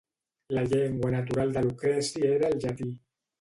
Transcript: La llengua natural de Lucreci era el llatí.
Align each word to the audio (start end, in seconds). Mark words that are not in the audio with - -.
La 0.57 0.63
llengua 0.71 1.11
natural 1.15 1.53
de 1.59 1.63
Lucreci 1.67 2.25
era 2.31 2.49
el 2.55 2.59
llatí. 2.65 2.91